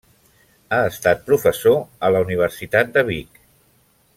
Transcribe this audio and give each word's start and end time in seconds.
Ha 0.75 0.79
estat 0.91 1.21
professor 1.27 1.77
a 2.09 2.13
la 2.17 2.25
Universitat 2.29 2.91
de 2.97 3.05
Vic. 3.11 3.39